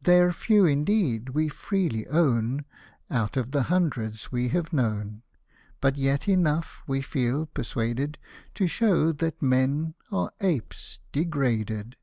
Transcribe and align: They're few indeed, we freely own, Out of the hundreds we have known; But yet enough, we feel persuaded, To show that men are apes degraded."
They're 0.00 0.30
few 0.30 0.64
indeed, 0.64 1.30
we 1.30 1.48
freely 1.48 2.06
own, 2.06 2.64
Out 3.10 3.36
of 3.36 3.50
the 3.50 3.64
hundreds 3.64 4.30
we 4.30 4.50
have 4.50 4.72
known; 4.72 5.22
But 5.80 5.96
yet 5.96 6.28
enough, 6.28 6.84
we 6.86 7.02
feel 7.02 7.46
persuaded, 7.46 8.16
To 8.54 8.68
show 8.68 9.10
that 9.10 9.42
men 9.42 9.94
are 10.12 10.30
apes 10.40 11.00
degraded." 11.10 11.96